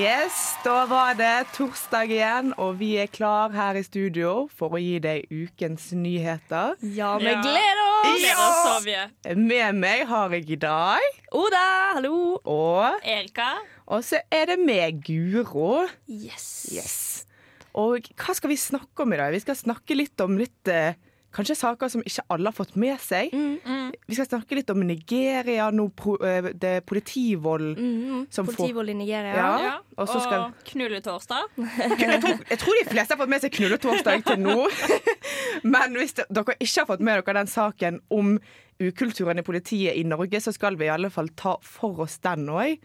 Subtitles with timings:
[0.00, 4.80] Yes, da var det torsdag igjen, og vi er klar her i studio for å
[4.80, 6.76] gi deg ukens nyheter.
[6.96, 7.40] Ja, vi Ja.
[7.44, 8.06] gleder oss!
[8.06, 9.34] Gleder oss.
[9.36, 11.00] Med meg har jeg i dag,
[11.32, 11.64] Oda,
[11.96, 12.38] hallo!
[12.46, 13.58] og, Erika.
[13.88, 15.86] og så er det meg, Guro.
[16.08, 16.48] Yes.
[16.72, 17.26] Yes.
[17.74, 19.32] Og hva skal vi snakke om i dag?
[19.32, 20.94] Vi skal snakke litt om litt eh,
[21.32, 23.30] Kanskje saker som ikke alle har fått med seg.
[23.30, 23.92] Mm.
[24.08, 28.90] Vi skal snakke litt om Nigeria, pro, eh, det er politivold Mm, som får Politivold
[28.90, 29.34] i Nigeria.
[29.36, 29.58] Ja.
[29.62, 29.78] Ja.
[29.96, 31.44] og så skal- knulletorsdag.
[32.00, 34.66] Jeg tror, jeg tror de fleste har fått med seg knulletorsdag til nå.
[35.62, 38.38] Men hvis de- dere ikke har fått med dere den saken om
[38.80, 42.46] ukulturen i politiet i Norge, så skal vi i alle fall ta for oss den
[42.48, 42.78] òg.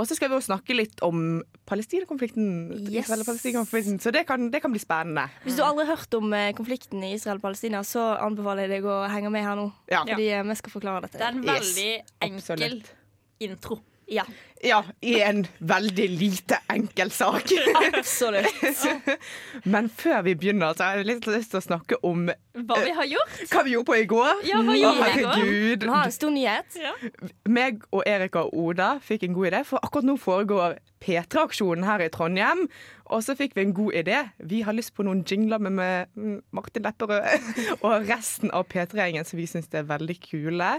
[0.00, 2.46] Og så skal vi jo snakke litt om Palestina-konflikten.
[2.88, 3.04] Yes.
[3.04, 3.98] Israel-Palestina-konflikten.
[4.00, 5.26] Så det kan, det kan bli spennende.
[5.44, 8.78] Hvis du aldri har hørt om eh, konflikten i Israel og Palestina, så anbefaler jeg
[8.80, 9.68] deg å henge med her nå.
[9.92, 10.00] Ja.
[10.08, 11.20] Fordi eh, vi skal forklare dette.
[11.20, 11.90] Det er en Yes, veldig
[12.26, 12.90] enkel absolutt.
[13.44, 13.78] intro.
[14.10, 14.24] Ja,
[14.60, 17.48] Ja, i en veldig lite enkel sak.
[17.96, 18.82] absolutt.
[19.64, 22.92] Men før vi begynner, så har jeg litt lyst til å snakke om Hva vi
[22.92, 23.38] har gjort.
[23.48, 24.42] hva vi gjorde på i går.
[24.44, 25.40] Ja, hva gjorde vi i går?
[25.40, 25.86] herregud.
[25.86, 26.76] Vi har en stor nyhet.
[26.76, 26.92] Ja.
[27.48, 32.04] meg og Erika og Oda fikk en god idé, for akkurat nå foregår P3-aksjonen her
[32.04, 32.66] i Trondheim.
[33.10, 34.20] Og så fikk vi en god idé.
[34.44, 37.48] Vi har lyst på noen jingler med, med mm, Martin Lepperød
[37.86, 40.74] og resten av P3-gjengen som vi syns er veldig kule.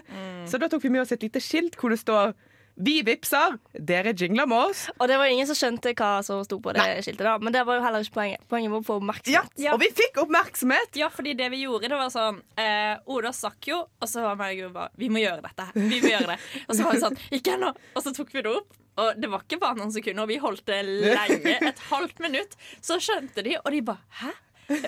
[0.46, 2.36] Så da tok vi med oss et lite skilt hvor det står
[2.76, 4.84] vi vipser, dere jingler med oss.
[4.98, 7.36] Og det var ingen som skjønte hva som sto på det skiltet, da.
[7.42, 8.44] Men det var jo heller ikke poenget.
[8.52, 9.56] Poenget var å få oppmerksomhet.
[9.62, 9.74] Ja.
[9.76, 11.00] Og vi fikk oppmerksomhet!
[11.00, 14.40] Ja, fordi det vi gjorde, det var sånn eh, Oda sakk jo, og så var
[14.40, 15.78] meg og bare Vi må gjøre dette her.
[15.78, 16.38] Vi må gjøre det.
[16.68, 17.74] Og så var vi sånn Ikke ennå.
[17.96, 18.78] Og så tok vi det opp.
[19.02, 21.58] Og det var ikke bare noen sekunder, og vi holdt det lenge.
[21.72, 22.58] Et halvt minutt.
[22.84, 24.34] Så skjønte de, og de bare Hæ?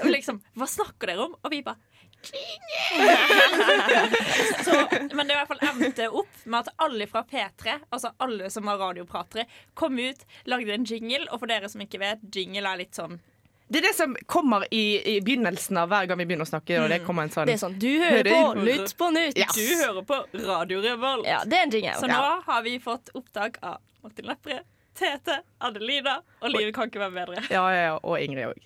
[0.03, 1.35] Og liksom, Hva snakker dere om?
[1.43, 1.79] Og vi bare
[4.65, 8.49] så, men det i hvert fall endte opp med at alle fra P3, altså alle
[8.53, 11.25] som var radiopratere, kom ut, lagde en jingle.
[11.31, 13.19] Og for dere som ikke vet, jingle er litt sånn
[13.67, 16.77] Det er det som kommer i, i begynnelsen av hver gang vi begynner å snakke.
[16.83, 19.37] Og det kommer en sånn Det er sånn Du hører på Lytt på nytt.
[19.39, 19.55] Yes.
[19.57, 21.27] Du hører på Radio Revolt.
[21.27, 21.97] Ja, det er en jingle.
[21.99, 24.63] Så nå har vi fått opptak av Martin Lepperød,
[24.93, 27.41] Tete, Adelina, og livet kan ikke være bedre.
[27.49, 28.59] Ja, ja, ja, og Ingrid òg.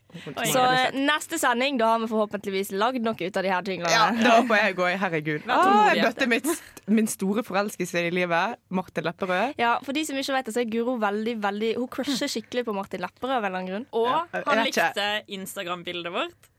[0.49, 3.91] Så eh, neste sending, da har vi forhåpentligvis lagd noe ut av de her tingene.
[3.93, 4.97] Ja, da håper jeg òg.
[5.03, 5.47] Herregud.
[5.47, 6.49] Ah, jeg møtte mitt,
[6.91, 8.59] min store forelskelse i livet.
[8.67, 9.55] Martin Lepperød.
[9.61, 12.65] Ja, For de som ikke vet det, så er Guro veldig, veldig Hun crusher skikkelig
[12.67, 13.89] på Martin Lepperød av en eller annen grunn.
[13.95, 16.51] Og han likte Instagram-bildet vårt.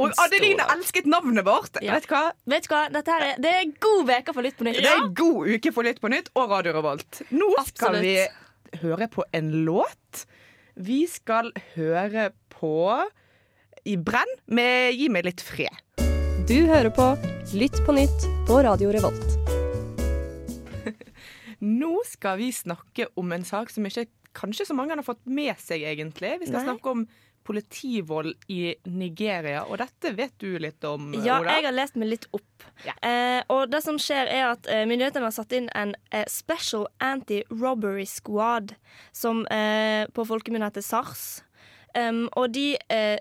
[0.00, 1.76] Og Adeline elsket navnet vårt!
[1.84, 1.98] Ja.
[1.98, 2.22] Vet du hva?
[2.48, 2.84] Vet du hva?
[2.92, 4.80] Dette her er, det er god uke for Lytt på nytt.
[4.80, 7.20] Det er god uke for Lytt på nytt og Radio Revolt.
[7.36, 8.14] Nå skal vi
[8.80, 10.24] høre på en låt.
[10.74, 12.74] Vi skal høre på
[13.88, 15.74] I brenn med Gi meg litt fred.
[16.48, 17.12] Du hører på
[17.56, 19.36] Lytt på nytt på Radio Revolt.
[21.80, 25.58] Nå skal vi snakke om en sak som ikke kanskje så mange har fått med
[25.58, 26.36] seg, egentlig.
[26.40, 26.68] Vi skal Nei.
[26.68, 27.04] snakke om
[27.46, 31.56] politivold i Nigeria, og dette vet du litt om, Ja, Oda?
[31.56, 32.66] jeg har lest meg litt opp.
[32.84, 32.94] Ja.
[33.02, 36.86] Eh, og det som skjer, er at eh, myndighetene har satt inn en eh, Special
[37.00, 38.74] Anti-Robbery Squad,
[39.12, 41.42] som eh, på folkemunne heter SARS.
[41.96, 43.18] Um, og de eh,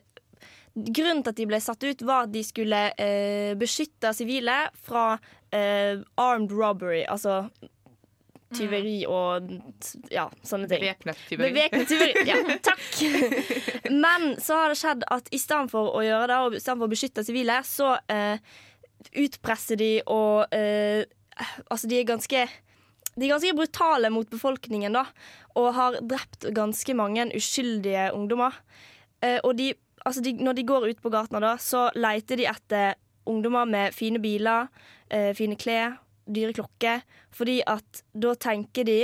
[0.80, 4.54] Grunnen til at de ble satt ut, var at de skulle eh, beskytte sivile
[4.86, 5.18] fra
[5.52, 7.50] eh, armed robbery, altså
[8.56, 9.50] tyveri og
[10.12, 10.82] ja, sånne ting.
[10.84, 11.52] Bevæpnet tyveri.
[11.54, 12.24] Bevæpnet tyveri.
[12.28, 12.88] Ja, takk.
[14.06, 16.78] Men så har det skjedd at i stedet for å gjøre det, og i stedet
[16.80, 18.42] for å beskytte sivile, så eh,
[19.26, 21.06] utpresser de og eh,
[21.72, 22.40] Altså, de er ganske
[23.16, 25.06] de er ganske brutale mot befolkningen, da,
[25.60, 28.58] og har drept ganske mange uskyldige ungdommer.
[29.24, 29.72] Eh, og de,
[30.04, 33.00] altså de, når de går ut på gatene, da, så leter de etter
[33.30, 34.68] ungdommer med fine biler,
[35.12, 35.98] eh, fine klær,
[36.30, 37.02] dyre klokker,
[37.36, 39.00] fordi at da tenker de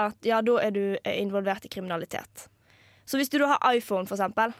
[0.00, 2.48] at ja, da er du eh, involvert i kriminalitet.
[3.04, 4.54] Så hvis du da har iPhone, for eksempel,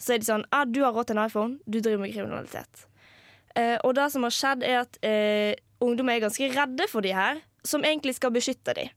[0.00, 2.86] så er de sånn ah, du har råd til en iPhone, du driver med kriminalitet.
[3.58, 5.52] Eh, og det som har skjedd, er at eh,
[5.84, 8.88] ungdom er ganske redde for de her, som egentlig skal beskytte de.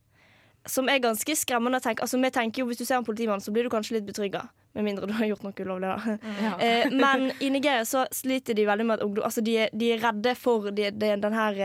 [0.70, 2.06] Som er ganske skremmende å tenke.
[2.06, 4.46] Altså, vi tenker jo, Hvis du ser en politimann, så blir du kanskje litt betrygga.
[4.74, 5.90] Med mindre du har gjort noe ulovlig.
[5.92, 6.18] da.
[6.64, 10.06] Eh, men i Nigeria så sliter de veldig med at ungdom Altså, de, de er
[10.06, 11.60] redde for de, de, den her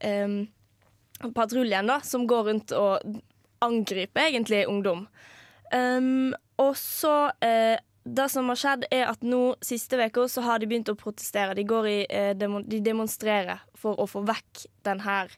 [0.00, 3.20] eh, patruljen da, som går rundt og
[3.60, 5.06] angriper egentlig ungdom.
[5.70, 10.60] Um, og så eh, det som har skjedd, er at nå siste uka så har
[10.60, 11.54] de begynt å protestere.
[11.54, 15.32] De, går i, eh, demon de demonstrerer for å få vekk den her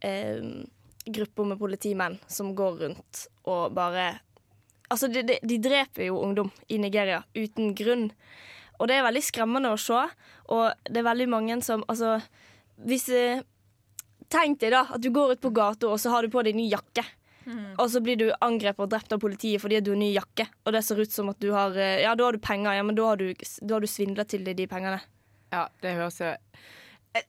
[0.00, 0.40] eh,
[1.04, 4.20] gruppa med politimenn som går rundt og bare
[4.92, 8.10] Altså, de, de, de dreper jo ungdom i Nigeria uten grunn.
[8.76, 10.02] Og det er veldig skremmende å se.
[10.52, 12.18] Og det er veldig mange som Altså,
[12.84, 13.40] hvis eh,
[14.34, 16.58] Tenk deg da at du går ut på gata, og så har du på deg
[16.58, 17.04] ny jakke.
[17.78, 20.46] Og så blir du angrepet og drept av politiet fordi du har ny jakke.
[20.64, 22.84] Og det ser ut som at du har eh, Ja, da har du penger, ja,
[22.86, 25.02] men da har du, da har du svindla til deg de pengene.
[25.52, 26.32] Ja, det høres jo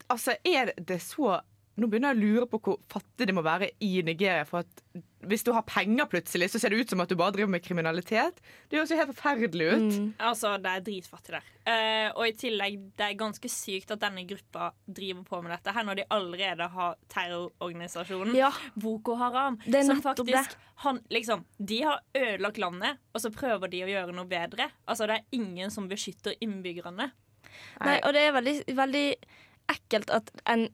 [0.10, 1.36] Altså, er det så
[1.75, 4.45] Nå begynner jeg å lure på hvor fattig det må være i Nigeria.
[4.48, 7.33] For at hvis du har penger plutselig, så ser det ut som at du bare
[7.36, 8.39] driver med kriminalitet.
[8.69, 9.98] Det høres jo helt forferdelig ut.
[10.24, 11.50] Altså, det er dritfattig der.
[11.66, 15.74] Uh, og i tillegg, det er ganske sykt at denne gruppa driver på med dette
[15.75, 18.54] her når de allerede har terrororganisasjonen Ja.
[18.80, 19.60] Boko Haram.
[19.66, 20.56] Det er som faktisk
[20.86, 24.69] han, liksom, De har ødelagt landet, og så prøver de å gjøre noe bedre.
[24.88, 27.12] Altså, det er ingen som beskytter innbyggerne.
[27.83, 29.07] Nei, og det er veldig, veldig
[29.71, 30.68] ekkelt at en,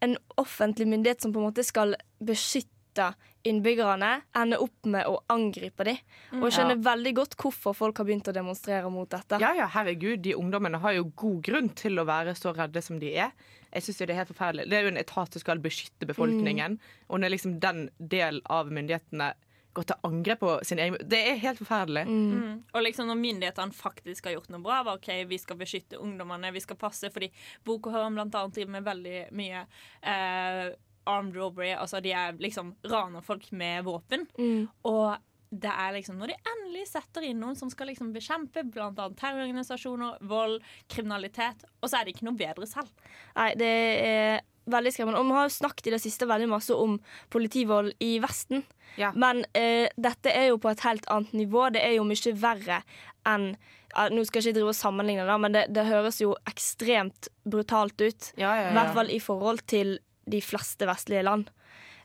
[0.00, 3.12] en offentlig myndighet som på en måte skal beskytte
[3.46, 6.00] innbyggerne, ender opp med å angripe dem.
[6.36, 9.38] Og jeg skjønner veldig godt hvorfor folk har begynt å demonstrere mot dette.
[9.40, 12.98] Ja, ja, herregud, de ungdommene har jo god grunn til å være så redde som
[13.00, 13.32] de er.
[13.70, 14.66] Jeg synes jo Det er helt forferdelig.
[14.68, 18.72] Det er jo en etat som skal beskytte befolkningen, og når liksom den del av
[18.74, 19.32] myndighetene
[19.80, 22.04] går til angrep på sin egen Det er helt forferdelig.
[22.08, 22.60] Mm.
[22.74, 26.52] Og liksom når myndighetene faktisk har gjort noe bra, var OK, vi skal beskytte ungdommene,
[26.54, 27.30] vi skal passe, fordi
[27.66, 29.64] Boko Haram blant annet driver med veldig mye
[30.02, 30.68] eh,
[31.10, 34.26] armed robbery, altså de er liksom raner folk med våpen.
[34.38, 34.68] Mm.
[34.88, 35.16] Og
[35.50, 40.20] det er liksom når de endelig setter inn noen som skal liksom bekjempe annet terrororganisasjoner,
[40.30, 40.60] vold,
[40.92, 42.92] kriminalitet, og så er de ikke noe bedre selv.
[43.34, 43.72] Nei, det
[44.06, 45.22] er veldig skremmende.
[45.22, 46.98] Og vi har jo snakket i det siste veldig masse om
[47.32, 48.64] politivold i Vesten.
[49.00, 49.12] Ja.
[49.14, 51.68] Men eh, dette er jo på et helt annet nivå.
[51.74, 52.82] Det er jo mye verre
[53.28, 53.52] enn
[53.90, 57.98] Nå skal jeg ikke drive og sammenligne, da, men det, det høres jo ekstremt brutalt
[57.98, 58.28] ut.
[58.38, 59.96] Ja, ja, I hvert fall i forhold til
[60.30, 61.48] de fleste vestlige land.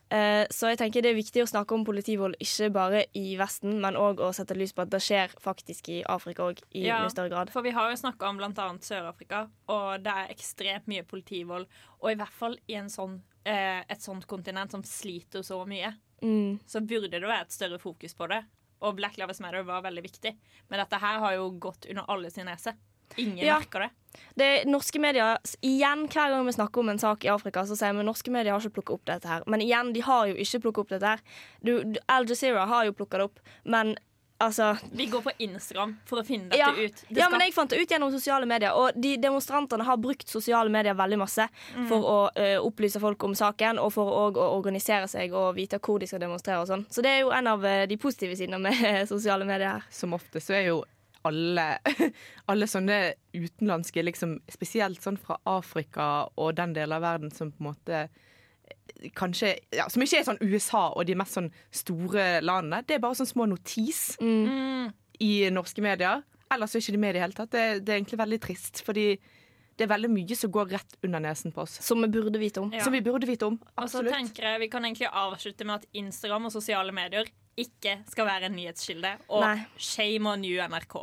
[0.08, 3.80] Eh, så jeg tenker det er viktig å snakke om politivold ikke bare i Vesten,
[3.82, 7.00] men òg å sette lys på at det skjer faktisk i Afrika òg, i Ja,
[7.02, 7.50] mye større grad.
[7.50, 8.68] For vi har jo snakka om bl.a.
[8.86, 11.66] Sør-Afrika, og det er ekstremt mye politivold.
[12.02, 15.94] Og i hvert fall i en sånn, eh, et sånt kontinent som sliter så mye,
[16.22, 16.60] Mm.
[16.66, 18.44] så burde det være et større fokus på det.
[18.80, 20.36] Og Black Lives Matter var veldig viktig.
[20.70, 22.72] Men dette her har jo gått under alle sin nese.
[23.16, 23.58] Ingen Ja.
[23.58, 23.90] merker det.
[24.36, 27.76] Det er norske medier, igjen Hver gang vi snakker om en sak i Afrika, så
[27.76, 29.42] sier vi norske medier har ikke plukket opp dette her.
[29.46, 31.20] Men igjen, de har jo ikke plukket opp dette her.
[31.62, 33.96] Du, du, Al Jazeera har jo plukket det opp, men
[34.40, 37.04] altså Vi går på Instagram for å finne dette ja, ut.
[37.08, 38.72] Det ja, skal- men jeg fant det ut gjennom sosiale medier.
[38.76, 41.88] Og de demonstrantene har brukt sosiale medier veldig masse Mm.
[41.88, 45.78] for å ø, opplyse folk om saken, og for å, å organisere seg og vite
[45.80, 46.84] hvor de skal demonstrere og sånn.
[46.90, 49.84] Så det er jo en av eh, de positive sidene med sosiale medier her.
[49.90, 50.84] Som ofte så er jo
[51.28, 51.66] alle,
[52.50, 52.98] alle sånne
[53.36, 56.06] utenlandske, liksom, spesielt sånn fra Afrika
[56.36, 60.24] og den delen av verden som på en måte eh, Kanskje, ja, Som ikke er
[60.26, 62.80] sånn USA og de mest sånn store landene.
[62.86, 64.92] Det er bare sånne små notis Mm.
[65.20, 66.22] i norske medier.
[66.50, 67.50] Ellers er ikke de med i det hele tatt.
[67.52, 69.06] Det, det er egentlig veldig trist, fordi
[69.76, 71.76] det er veldig mye som går rett under nesen på oss.
[71.84, 72.70] Som vi burde vite om.
[72.72, 72.84] Ja.
[72.86, 73.58] Som vi burde vite om.
[73.76, 74.06] absolutt.
[74.08, 77.94] Og så tenker jeg Vi kan egentlig avslutte med at Instagram og sosiale medier ikke
[78.10, 79.12] skal være en nyhetskilde.
[79.32, 79.64] Og Nei.
[79.80, 80.96] shame on you, NRK.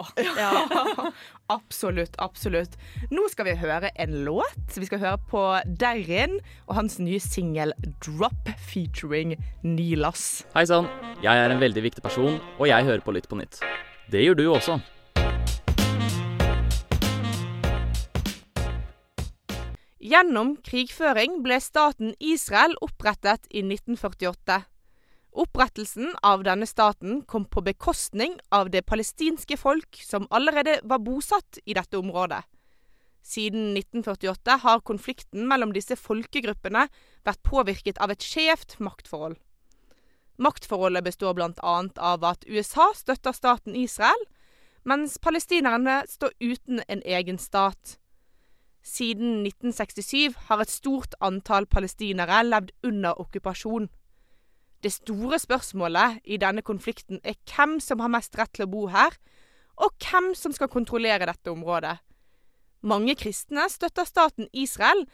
[1.55, 2.77] absolutt, absolutt.
[3.11, 4.77] Nå skal vi høre en låt.
[4.77, 7.73] Vi skal høre på Derrin og hans nye singel
[8.05, 10.45] 'Drop' featuring Nilas.
[10.53, 10.89] Hei sann,
[11.25, 13.61] jeg er en veldig viktig person, og jeg hører på Lytt på nytt.
[14.11, 14.77] Det gjør du også.
[20.03, 24.59] Gjennom krigføring ble staten Israel opprettet i 1948.
[25.33, 31.57] Opprettelsen av denne staten kom på bekostning av det palestinske folk som allerede var bosatt
[31.65, 32.43] i dette området.
[33.23, 36.85] Siden 1948 har konflikten mellom disse folkegruppene
[37.25, 39.39] vært påvirket av et skjevt maktforhold.
[40.37, 41.75] Maktforholdet består bl.a.
[41.97, 44.25] av at USA støtter staten Israel,
[44.83, 47.97] mens palestinerne står uten en egen stat.
[48.83, 53.87] Siden 1967 har et stort antall palestinere levd under okkupasjon.
[54.83, 58.87] Det store spørsmålet i denne konflikten er hvem som har mest rett til å bo
[58.91, 59.15] her,
[59.79, 61.97] og hvem som skal kontrollere dette området.
[62.83, 65.05] Mange kristne støtter staten Israel,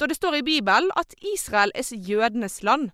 [0.00, 2.90] da det står i Bibelen at Israel er jødenes land,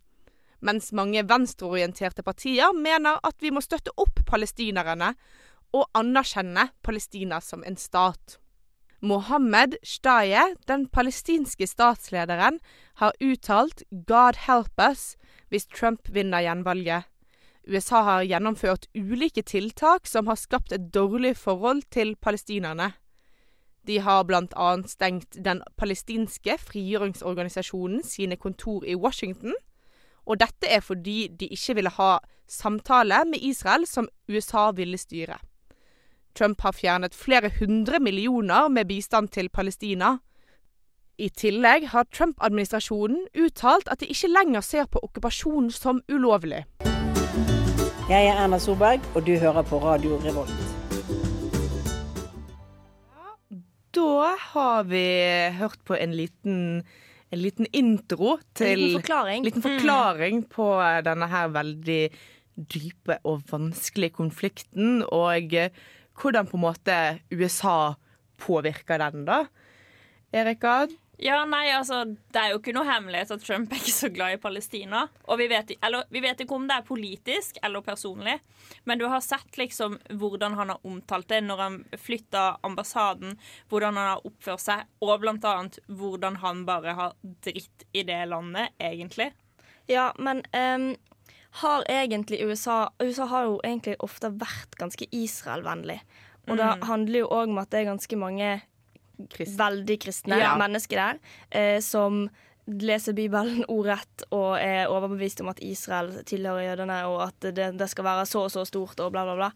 [0.65, 5.13] mens mange venstreorienterte partier mener at vi må støtte opp palestinerne
[5.77, 8.41] og anerkjenne Palestina som en stat.
[9.05, 12.59] Mohammed Shtaye, den palestinske statslederen,
[12.95, 15.17] har uttalt 'God help us'
[15.51, 17.05] hvis Trump vinner gjenvalget.
[17.69, 22.93] USA har gjennomført ulike tiltak som har skapt et dårlig forhold til palestinerne.
[23.87, 29.55] De har annet stengt den palestinske frigjøringsorganisasjonen sine kontor i Washington.
[30.27, 32.19] Og dette er fordi de ikke ville ha
[32.49, 35.37] samtale med Israel som USA ville styre.
[36.35, 40.17] Trump har fjernet flere hundre millioner med bistand til Palestina.
[41.15, 46.65] I tillegg har Trump-administrasjonen uttalt at de ikke lenger ser på okkupasjonen som ulovlig.
[48.11, 50.51] Jeg er Erna Solberg, og du hører på Radio Revolt.
[53.95, 55.07] Da har vi
[55.55, 56.83] hørt på en liten,
[57.31, 59.47] en liten intro til liten forklaring.
[59.47, 60.67] liten forklaring på
[61.07, 62.03] denne her veldig
[62.75, 65.55] dype og vanskelige konflikten, og
[66.21, 66.99] hvordan på en måte
[67.31, 67.95] USA
[68.41, 69.45] påvirker den, da.
[70.35, 70.85] Erika?
[71.17, 74.35] Ja, nei, altså, Det er jo ikke noe hemmelighet at Trump er ikke så glad
[74.35, 75.05] i Palestina.
[75.31, 78.35] Og vi vet, eller, vi vet ikke om det er politisk eller personlig,
[78.85, 83.39] men du har sett liksom hvordan han har omtalt det når han flytta ambassaden,
[83.71, 88.75] hvordan han har oppført seg, og annet hvordan han bare har dritt i det landet,
[88.83, 89.31] egentlig.
[89.87, 90.95] Ja, men ehm,
[91.63, 96.01] har egentlig USA USA har jo egentlig ofte vært ganske Israel-vennlig.
[96.49, 96.83] Og det Mm.
[96.89, 98.63] handler jo òg om at det er ganske mange
[99.31, 100.57] veldig kristne Ja.
[100.59, 101.19] mennesker der
[101.53, 102.29] eh, som
[102.67, 107.89] leser Bibelen ordrett og er overbevist om at Israel tilhører jødene, og at det, det
[107.91, 109.51] skal være så og så stort og bla, bla, bla.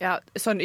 [0.00, 0.60] Ja, sånn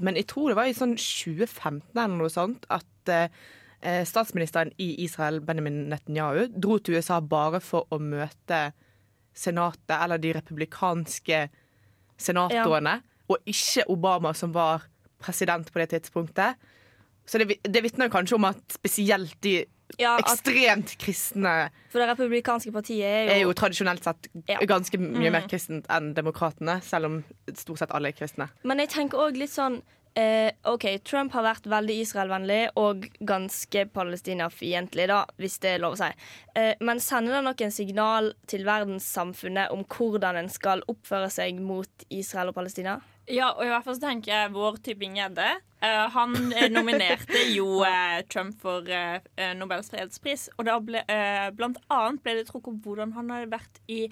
[0.00, 4.92] men jeg tror det var i sånn 2015 eller noe sånt at eh, statsministeren i
[5.02, 8.72] Israel, Benjamin Netanyahu, dro til USA bare for å møte
[9.38, 11.44] senatet, eller de republikanske
[12.18, 14.86] senatorene, og ikke Obama, som var
[15.22, 16.56] president på det tidspunktet.
[17.28, 19.58] Så det, det vitner kanskje om at spesielt de
[19.98, 24.58] Ja, at, ekstremt kristne for det republikanske partiet er jo, er jo tradisjonelt sett Ja.
[24.68, 25.32] ganske mye Mm.
[25.32, 27.24] mer kristent enn demokratene, selv om
[27.56, 28.50] stort sett alle er kristne.
[28.64, 29.80] Men jeg tenker òg litt sånn
[30.14, 35.98] eh, OK, Trump har vært veldig Israel-vennlig og ganske Palestina-fiendtlig, da, hvis det er lov
[35.98, 36.10] å si.
[36.54, 42.08] Eh, men sender det noen signal til verdenssamfunnet om hvordan en skal oppføre seg mot
[42.08, 42.98] Israel og Palestina?
[43.28, 45.48] Ja, og i hvert fall så tenker jeg vår Tybing-Gjedde.
[45.84, 49.20] eh, han eh, nominerte jo eh, Trump for eh,
[49.58, 50.48] Nobels fredspris.
[50.56, 51.02] Og da ble
[51.58, 54.06] blant annet ble det trukket opp hvordan han har vært i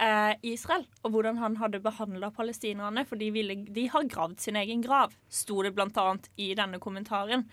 [0.00, 0.86] eh, Israel.
[1.04, 5.14] Og hvordan han hadde behandla palestinerne, for de, ville, de har gravd sin egen grav.
[5.28, 7.46] Sto det blant annet i denne kommentaren.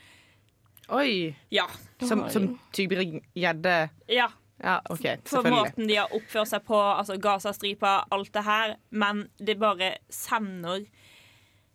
[0.96, 1.36] Oi!
[1.52, 1.68] Ja.
[2.00, 4.30] Som, som Tybring-Gjedde ja.
[4.58, 5.04] Ja, OK.
[5.04, 5.58] For Selvfølgelig.
[5.58, 8.78] måten de har oppført seg på, altså Gazastripa, alt det her.
[8.90, 10.88] Men det bare sender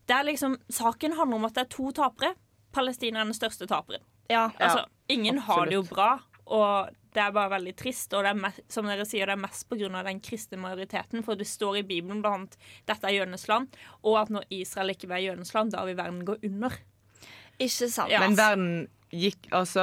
[0.09, 2.35] Det er liksom Saken handler om at det er to tapere.
[2.73, 4.02] Palestina er den største taperen.
[4.31, 4.49] Ja.
[4.59, 8.12] Altså, ingen har det jo bra, og det er bare veldig trist.
[8.16, 10.02] Og det er mest, som dere sier, det er mest pga.
[10.07, 11.23] den kristne majoriteten.
[11.25, 12.57] For det står i Bibelen blant
[12.88, 13.69] dette er jødenes land,
[14.02, 16.71] og at når Israel ikke er jødenes land, da vil verden gå under.
[17.61, 18.11] Ikke sant?
[18.11, 18.21] Ja.
[18.21, 19.83] Men verden gikk altså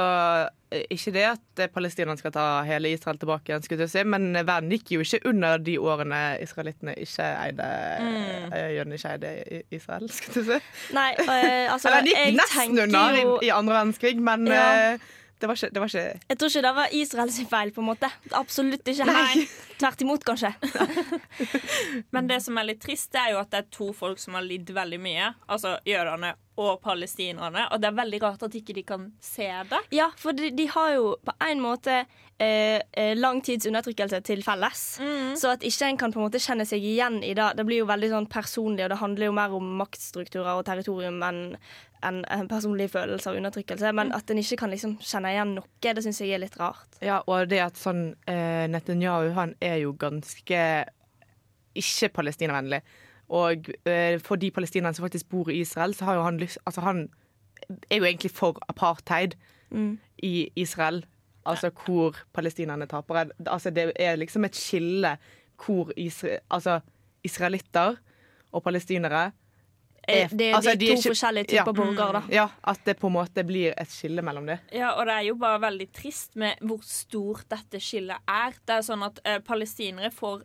[0.90, 4.32] Ikke det at eh, palestinerne skal ta hele Israel tilbake, igjen, skulle jeg si, men
[4.46, 7.68] verden gikk jo ikke under de årene israelittene ikke eide
[8.00, 8.52] Mm.
[8.54, 10.94] eh, Jødene ikke eide Israel, skulle jeg si.
[10.94, 14.98] Nei, øh, altså Eller den gikk nesten under jo i, i andre verdenskrig, men Ja.
[15.40, 17.88] Det, var ikke, det var ikke Jeg tror ikke det var Israels feil, på en
[17.88, 18.10] måte.
[18.36, 19.06] Absolutt ikke.
[19.08, 19.46] Nei.
[19.80, 20.52] Tvert imot, kanskje.
[22.14, 24.36] Men det som er litt trist, det er jo at det er to folk som
[24.36, 25.32] har lidd veldig mye.
[25.48, 27.68] Altså jødene og palestinerne.
[27.70, 29.80] Og det er veldig rart at ikke de kan se det.
[29.94, 34.42] Ja, for de, de har jo på en måte eh, eh, lang tids undertrykkelse til
[34.44, 34.82] felles.
[35.40, 37.52] Så at ikke en kan på en måte kjenne seg igjen i det.
[37.56, 41.22] Det blir jo veldig sånn personlig, og det handler jo mer om maktstrukturer og territorium
[41.26, 41.44] enn
[42.02, 43.92] en, en personlig følelse av undertrykkelse.
[43.96, 47.00] Men at en ikke kan liksom kjenne igjen noe, det syns jeg er litt rart.
[47.04, 50.64] Ja, og det at sånn eh, Netanyahu, han er jo ganske
[51.80, 52.80] ikke palestinavennlig.
[53.30, 56.58] Og eh, for de palestinerne som faktisk bor i Israel, så har jo han lyst
[56.66, 57.08] Altså, han
[57.90, 59.38] er jo egentlig for apartheid
[59.70, 59.98] Mm.
[60.22, 61.04] i Israel.
[61.46, 63.30] Altså hvor palestinerne taper.
[63.46, 65.16] Altså, det er liksom et skille
[65.64, 66.80] hvor isra altså,
[67.24, 67.96] israelitter
[68.52, 69.30] og palestinere
[70.08, 72.22] er, det er altså, de er to forskjellige typer ja, borgere, da.
[72.34, 74.58] Ja, at det på en måte blir et skille mellom dem.
[74.72, 78.56] Ja, og det er jo bare veldig trist med hvor stort dette skillet er.
[78.66, 80.42] Det er sånn at eh, palestinere får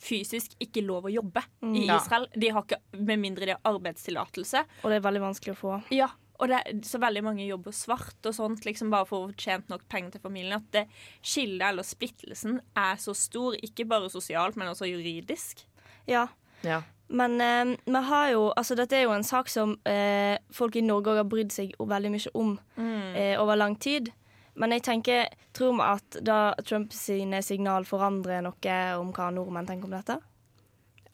[0.00, 2.28] fysisk ikke lov å jobbe i Israel.
[2.34, 4.62] De har ikke, Med mindre de har arbeidstillatelse.
[4.82, 5.74] Og det er veldig vanskelig å få.
[5.94, 9.30] Ja, og det er så veldig mange jobber svart og sånt, liksom bare for å
[9.30, 10.58] få tjent nok penger til familien.
[10.60, 10.84] At det
[11.24, 15.64] skillet eller splittelsen er så stor, ikke bare sosialt, men også juridisk.
[16.10, 16.26] Ja.
[16.66, 16.82] Ja.
[17.08, 20.82] Men eh, vi har jo Altså, dette er jo en sak som eh, folk i
[20.82, 24.10] Norge har brydd seg veldig mye om eh, over lang tid.
[24.56, 29.68] Men jeg tenker, tror vi at da Trump sine signal forandrer noe om hva nordmenn
[29.68, 30.18] tenker om dette?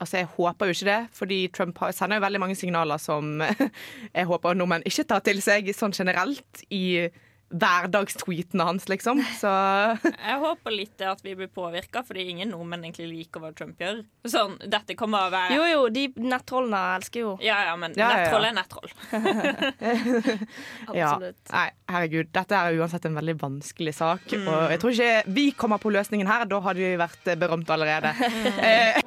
[0.03, 3.37] Altså, Jeg håper jo ikke det, fordi Trump sender jo veldig mange signaler som
[4.17, 7.09] jeg håper nordmenn ikke tar til seg sånn generelt i
[7.53, 9.21] hverdagstweetene hans, liksom.
[9.39, 9.51] Så
[10.29, 14.03] Jeg håper litt at vi blir påvirka, fordi ingen nordmenn egentlig liker hva Trump gjør.
[14.29, 17.35] Sånn, dette kommer å være Jo, jo, de nettrollene elsker jo.
[17.45, 18.25] Ja, ja, men Ja, ja, ja.
[18.25, 18.91] nettroll er nettroll.
[21.03, 21.09] ja.
[21.13, 21.41] Absolutt.
[21.53, 22.33] Nei, herregud.
[22.35, 24.27] Dette er uansett en veldig vanskelig sak.
[24.41, 26.47] Og jeg tror ikke vi kommer på løsningen her.
[26.51, 28.15] Da hadde vi vært eh, berømt allerede.
[28.63, 29.01] Eh,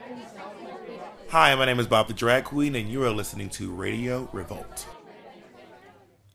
[1.32, 4.86] Hi, my name is Bob the Drag Queen, and you are listening to Radio Revolt.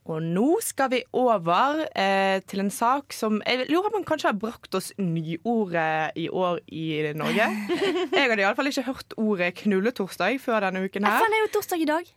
[0.09, 4.31] Og nå skal vi over eh, til en sak som jeg lurer på om kanskje
[4.31, 7.49] har brakt oss nyordet i år i Norge.
[8.17, 11.21] Jeg hadde iallfall ikke hørt ordet knulletorsdag før denne uken her.
[11.21, 12.11] Det er jo torsdag i dag.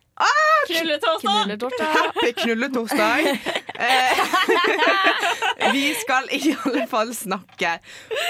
[0.68, 1.44] Knulletorsdag!
[1.44, 1.88] Knulletorsdag.
[1.98, 3.20] Happy knulletorsdag.
[3.76, 4.14] Eh,
[5.76, 7.80] vi skal i alle fall snakke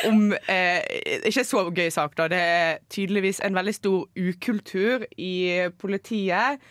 [0.08, 0.80] om eh,
[1.30, 2.28] Ikke så gøy sak, da.
[2.32, 6.64] Det er tydeligvis en veldig stor ukultur i politiet.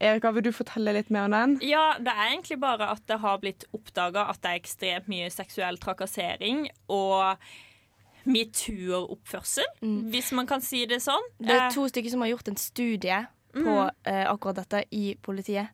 [0.00, 1.56] Erika, vil du fortelle litt mer om den?
[1.68, 5.26] Ja, det er egentlig bare at det har blitt oppdaga at det er ekstremt mye
[5.30, 7.36] seksuell trakassering og
[8.24, 9.66] metoo-oppførsel,
[10.12, 11.24] hvis man kan si det sånn.
[11.38, 13.90] Det er Eh, to stykker som har gjort en studie på Mm.
[14.04, 15.68] eh, akkurat dette i politiet.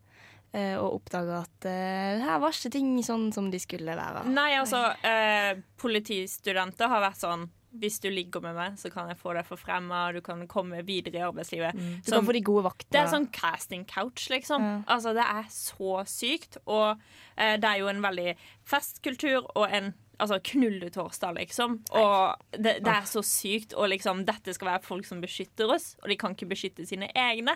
[0.54, 4.25] eh, og oppdaga at eh, her var ikke ting sånn som de skulle være.
[4.26, 9.18] Nei, altså, eh, politistudenter har vært sånn hvis du ligger med meg, så kan jeg
[9.21, 11.76] få deg forfremma, du kan komme videre i arbeidslivet.
[11.76, 12.90] Du Som- kan få de gode vaktene.
[12.92, 14.85] Det er sånn casting couch, liksom.
[14.87, 16.59] Altså, det er så sykt.
[16.66, 16.99] Og
[17.37, 21.75] eh, det er jo en veldig festkultur og en Altså knulletorsdag, liksom.
[21.92, 23.75] Og det, det er så sykt.
[23.76, 27.11] Og liksom, dette skal være folk som beskytter oss, og de kan ikke beskytte sine
[27.12, 27.52] egne.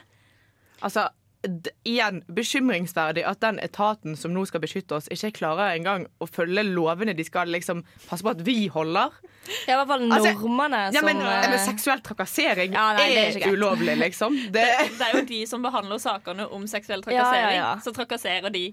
[0.84, 1.06] Altså,
[1.88, 6.64] igjen bekymringsverdig at den etaten som nå skal beskytte oss, ikke klarer engang å følge
[6.68, 9.14] lovene de skal liksom passe på at vi holder.
[9.66, 13.06] Ja, i hvert fall Altså, normene Ja, men, som men eh, seksuell trakassering Ja, nei,
[13.16, 14.36] er er, ulovlig, liksom.
[14.52, 17.56] Det, Det, det er jo de som behandler sakene om seksuell Ja, ja, trakassering.
[17.56, 17.70] ja.
[17.82, 18.66] Så trakasserer de.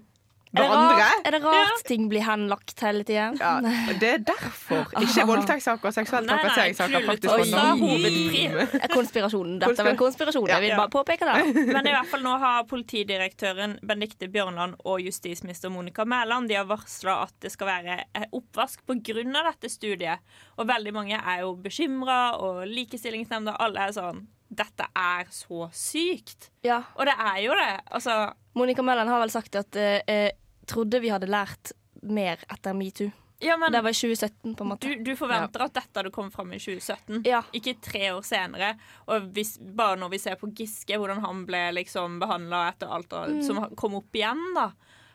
[0.64, 3.30] Er, det rart, er det rart ting blir henlagt hele tida?
[3.38, 3.52] ja,
[4.02, 7.74] det er derfor ikke voldtektssaker og seksuell trakasseringssaker faktisk noe.
[7.80, 8.44] hovedpri.
[8.92, 9.58] Konspirasjonen.
[9.62, 10.48] Dette var en konspirasjon.
[10.50, 11.52] Jeg vil bare påpeke det.
[11.74, 16.66] Men i hvert fall nå har politidirektøren Benedicte Bjørnland og justisminister Monica Mæland De har
[16.68, 19.22] varsla at det skal være eh, oppvask pga.
[19.22, 20.24] dette studiet.
[20.58, 26.50] Og veldig mange er jo bekymra, og Likestillingsnemnda alle er sånn Dette er så sykt.
[26.64, 26.82] Ja.
[26.96, 27.72] Og det er jo det.
[27.92, 30.30] Altså, Monica Mæland har vel sagt at eh, eh,
[30.68, 33.10] trodde vi hadde lært mer etter metoo.
[33.40, 34.80] ja, men Det var i 2017, på en måte.
[34.88, 37.42] du, du forventer at dette hadde kommet fram i 2017, Ja.
[37.54, 38.72] ikke tre år senere.
[39.06, 43.10] Og hvis, bare når vi ser på Giske, hvordan han ble liksom behandla etter alt
[43.12, 43.42] Mm.
[43.46, 44.72] som kom opp igjen da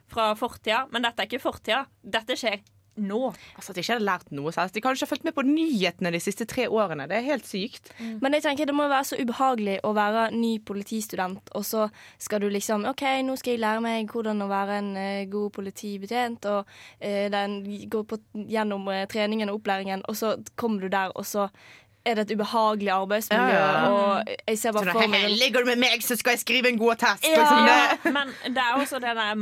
[0.08, 0.86] fra fortida.
[0.92, 1.86] Men dette er ikke fortida.
[2.04, 2.62] Dette skjer
[2.96, 3.34] nå.
[3.56, 4.74] Altså At de ikke hadde lært noe selv.
[4.74, 7.08] De kan ikke ha fulgt med på nyhetene de siste tre årene.
[7.10, 7.92] Det er helt sykt.
[8.22, 11.88] Men jeg tenker det må være så ubehagelig å være ny politistudent, og så
[12.22, 15.54] skal du liksom OK, nå skal jeg lære meg hvordan å være en uh, god
[15.58, 20.94] politibetjent, og uh, den, går på, gjennom uh, treningen og opplæringen, og så kommer du
[20.94, 21.50] der, og så
[22.04, 23.90] er det et ubehagelig arbeidsmiljø, Ja, ja.
[23.90, 26.80] og jeg ser bare for meg Ligger du med meg, så skal jeg skrive en
[26.82, 27.28] god attest!
[27.30, 27.40] Ja.
[27.40, 29.36] Liksom, Ja, men det er også det der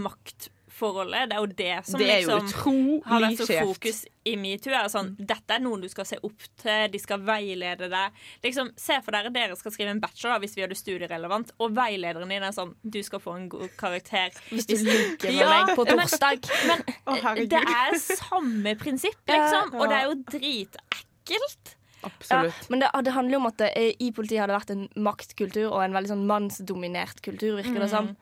[0.82, 1.30] maktforholdet.
[1.30, 4.74] Det er jo det som det jo liksom har vært så fokus i metoo.
[4.74, 8.22] Er sånn, dette er noen du skal se opp til, de skal veilede deg.
[8.44, 11.54] Liksom, se for dere dere skal skrive en bachelor da, hvis vi gjør det studierelevant,
[11.60, 14.34] og veilederen din er sånn Du skal få en god karakter.
[14.50, 16.50] Hvis du ligger med meg på torsdag.
[16.70, 19.78] Men, men det er samme prinsipp, liksom.
[19.78, 21.78] Og det er jo dritekkelt.
[22.02, 22.56] Absolutt.
[22.66, 24.72] Ja, men det, det handler jo om at det eh, i politiet har det vært
[24.74, 28.16] en maktkultur og en veldig sånn mannsdominert kultur, virker det som.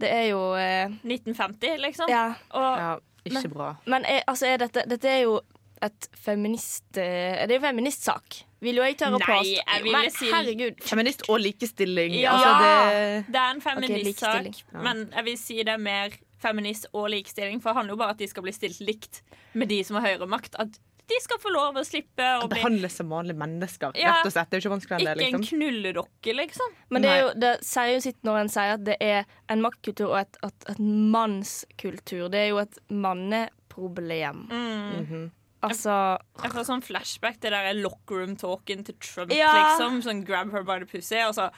[0.00, 2.08] Det er jo eh, 1950, liksom.
[2.10, 2.24] Ja.
[2.50, 3.74] Og Ja, ikke bra.
[3.86, 5.40] Men er, altså, er dette, dette er jo
[5.84, 6.84] et feminist...
[6.98, 8.40] eh, Det er jo en feministsak.
[8.64, 9.92] Vil jo jeg tørre å Nei, påstå.
[9.92, 10.78] Men si- herregud.
[10.88, 12.14] Feminist og likestilling.
[12.16, 12.32] Ja.
[12.32, 14.80] Altså, det, Det er en feministsak, okay, Ja.
[14.86, 17.60] men jeg vil si det er mer feminist og likestilling.
[17.62, 19.22] For det handler jo bare om at de skal bli stilt likt
[19.54, 20.56] med de som har høyere makt.
[20.58, 23.92] At de skal få lov å slippe å bli behandles som vanlige mennesker.
[24.00, 24.14] Ja.
[24.18, 24.48] Rett og slett.
[24.50, 25.26] Det er jo ikke vanskeligere enn det.
[25.26, 25.58] Ikke en Liksom.
[25.60, 26.74] knulledokke, liksom.
[26.90, 29.64] Men det, er jo, det sier jo sitt når en sier at det er en
[29.64, 30.80] maktkultur og et, et, et
[31.14, 32.28] mannskultur.
[32.32, 34.44] Det er jo et manneproblem.
[34.50, 35.24] Mm.
[35.64, 35.94] Altså
[36.42, 39.52] Jeg får sånn flashback til det der lockroom-talken til Trump, Ja.
[39.56, 40.02] liksom.
[40.04, 41.20] Sånn grab her by the pussy.
[41.28, 41.50] Og så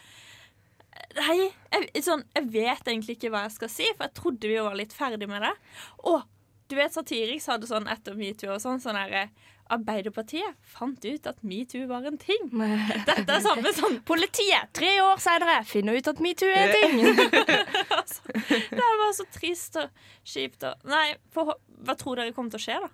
[1.16, 4.56] Nei, jeg, sånn, jeg vet egentlig ikke hva jeg skal si, for jeg trodde vi
[4.64, 5.52] var litt ferdig med det.
[6.09, 6.22] Og
[6.68, 9.31] du vet Satiriks hadde sånn etter metoo og sånn sånn der,
[9.66, 12.44] Arbeiderpartiet fant ut at metoo var en ting.
[13.09, 17.00] Dette er samme sånn Politiet, tre år senere, finner ut at metoo er en ting.
[18.76, 19.90] Det er bare så trist og
[20.26, 22.92] kjipt og Nei, for, hva tror dere kommer til å skje, da?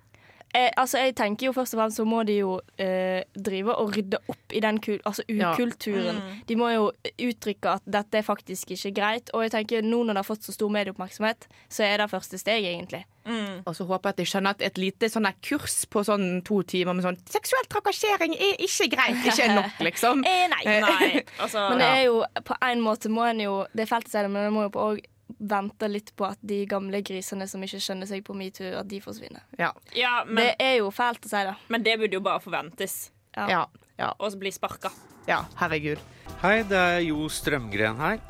[0.55, 3.95] Eh, altså, jeg tenker jo først og fremst så må de jo eh, drive og
[3.97, 5.53] rydde opp i den kul altså Ja.
[5.55, 6.17] ukulturen.
[6.21, 6.43] Mm.
[6.49, 6.91] De må jo
[7.29, 9.31] uttrykke at dette er faktisk ikke greit.
[9.35, 12.39] Og jeg tenker nå når det har fått så stor medieoppmerksomhet, så er det første
[12.39, 13.05] steg, egentlig.
[13.25, 13.63] Mm.
[13.67, 16.43] Og så håper jeg at de skjønner at et lite sånn der kurs på sånn
[16.43, 20.25] to timer med sånn Seksuell trakassering er ikke greit, ikke er nok, liksom.
[20.33, 20.63] Eh, nei.
[20.83, 24.11] Nei, altså Men det er jo på en måte må en jo Det er feltet
[24.11, 25.05] selv, men en må jo på òg
[25.39, 29.01] vente litt på at de gamle grisene som ikke skjønner seg på metoo, at de
[29.05, 29.45] forsvinner.
[29.61, 29.73] Ja.
[29.97, 31.55] Ja, men, det er jo fælt å si det.
[31.73, 32.97] men det burde jo bare forventes.
[33.37, 33.49] Ja.
[33.49, 33.63] Ja.
[34.01, 34.13] ja.
[34.19, 34.93] Og så bli sparka.
[35.29, 36.03] ja herregud.
[36.43, 38.21] Hei, det er Jo Strømgren her.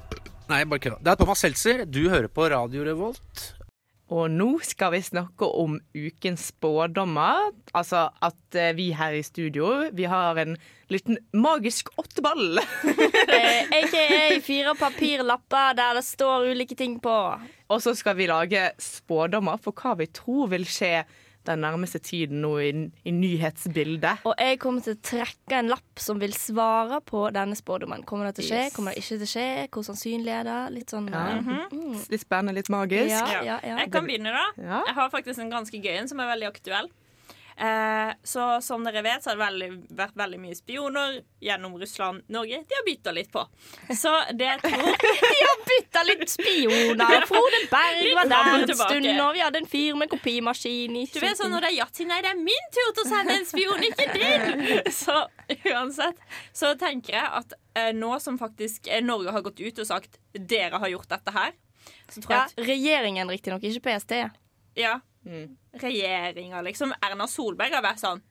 [0.50, 1.00] Nei, bare kødda.
[1.00, 1.84] Det er Thomas Seltzer.
[1.88, 3.52] Du hører på Radio Revolt.
[4.12, 7.52] Og nå skal vi snakke om ukens spådommer.
[7.72, 10.58] Altså at eh, vi her i studio, vi har en
[10.92, 12.60] liten magisk åtteball.
[13.32, 17.14] Eh, AKA fire papirlapper der det står ulike ting på.
[17.72, 21.04] Og så skal vi lage spådommer for hva vi tror vil skje
[21.48, 22.70] den nærmeste tiden nå i,
[23.04, 24.22] i nyhetsbildet.
[24.28, 28.04] Og jeg kommer til å trekke en lapp som vil svare på denne spådommen.
[28.08, 28.62] Kommer det til å skje?
[28.68, 28.76] Yes.
[28.76, 29.46] Kommer det ikke til å skje?
[29.72, 30.58] Hvor sannsynlig er det?
[30.78, 31.24] Litt sånn Ja.
[31.40, 32.10] mm -hmm.
[32.10, 33.10] Litt spennende, litt magisk.
[33.10, 33.58] Ja, Ja.
[33.62, 34.46] Jeg kan begynne, da.
[34.62, 34.82] Ja.
[34.86, 36.88] Jeg har faktisk en ganske gøy en som er veldig aktuell.
[37.62, 42.24] Eh, så som dere vet, så har det veldig, vært veldig mye spioner gjennom Russland,
[42.34, 42.58] Norge.
[42.68, 43.44] De har bytta litt på.
[43.94, 44.82] Så det tror
[45.22, 47.22] De har bytta litt spioner.
[47.30, 51.20] Frode Berg var der en stund, og vi hadde en fyr med kopimaskin i Du
[51.22, 53.46] vet sånn når det er yatzy, nei, det er min tur til å sende en
[53.46, 54.82] spion, ikke din!
[55.02, 55.20] Så
[55.70, 56.18] uansett
[56.50, 60.18] så tenker jeg at eh, nå som faktisk eh, Norge har gått ut og sagt
[60.34, 61.54] dere har gjort dette her,
[62.10, 64.41] så tror ja, jeg at Regjeringen, riktignok, ikke PST.
[64.78, 65.00] Ja,
[65.82, 68.22] regjeringa, liksom Erna Solberg har vært sånn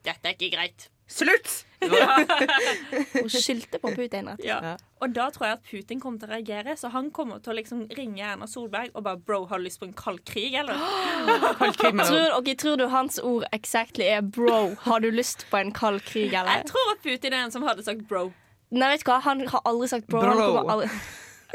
[0.00, 0.86] Dette er ikke greit.
[1.10, 1.66] Slutt!
[3.12, 4.28] Hun skyldte på Putin.
[4.30, 4.46] rett og slett.
[4.46, 4.76] Ja.
[5.02, 7.56] Og da tror jeg at Putin kommer til å reagere, så han kommer til å
[7.58, 10.78] liksom ringe Erna Solberg og bare Bro, har du lyst på en kald krig, eller?
[12.06, 14.76] Tror, ok, tror du hans ord exactly er 'bro'?
[14.86, 16.60] Har du lyst på en kald krig, eller?
[16.60, 18.30] Jeg tror at Putin er en som hadde sagt bro.
[18.70, 19.18] Nei, vet du hva?
[19.26, 20.24] Han har aldri sagt 'bro'.
[20.24, 20.88] Han Bro.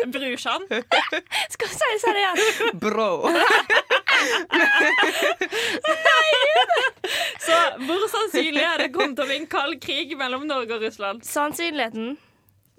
[0.06, 0.62] Brorsan.
[1.54, 2.38] Skal vi si det sånn igjen?
[2.82, 3.12] Bro.
[7.46, 7.56] Så
[7.86, 11.18] hvor sannsynlig er det kommet til å bli en kald krig mellom Norge og Russland?
[11.28, 12.16] Sannsynligheten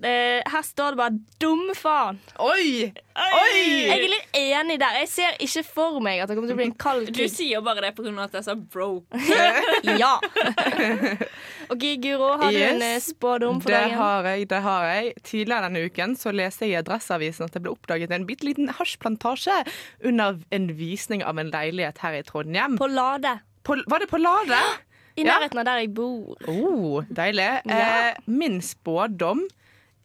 [0.03, 2.19] Her står det bare 'dum faen'.
[2.39, 2.93] Oi!
[3.17, 3.61] Oi!
[3.89, 4.99] Jeg er litt enig der.
[5.01, 7.31] Jeg ser ikke for meg at det kommer til å bli en kald Du krig.
[7.33, 8.13] sier bare det pga.
[8.25, 9.05] at jeg sa bro.
[10.03, 10.19] Ja.
[11.73, 13.97] OK, Guro, har du en eh, spådom for Det dagen?
[13.99, 14.49] har jeg.
[14.51, 15.13] det har jeg.
[15.25, 18.69] Tidligere denne uken så leste jeg i Adresseavisen at det ble oppdaget en bitte liten
[18.69, 19.65] hasjplantasje
[20.05, 22.77] under en visning av en leilighet her i Trondheim.
[22.79, 23.39] På Lade.
[23.65, 24.61] På, var det på Lade?
[25.17, 25.39] I Ja.
[25.39, 26.37] nærheten av der jeg bor.
[26.47, 27.63] Oh, deilig.
[27.65, 28.11] Ja.
[28.11, 29.47] Eh, min spådom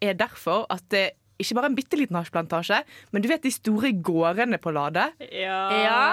[0.02, 1.10] er derfor at det
[1.42, 5.08] ikke bare en bitte liten hasjplantasje, men du vet de store gårdene på Lade?
[5.32, 5.56] Ja.